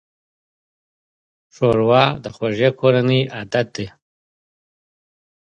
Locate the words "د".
2.23-2.25